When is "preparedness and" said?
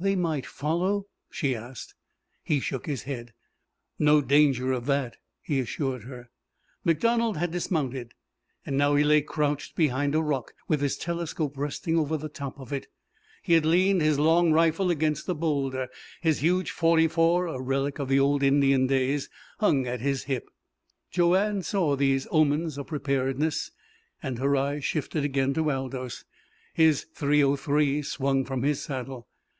22.88-24.40